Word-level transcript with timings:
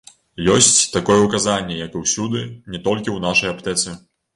Ёсць 0.53 0.79
такое 0.95 1.19
ўказанне, 1.27 1.79
як 1.85 1.91
і 1.95 2.03
ўсюды, 2.07 2.45
не 2.49 2.87
толькі 2.91 3.09
ў 3.13 3.17
нашай 3.33 3.49
аптэцы. 3.57 4.01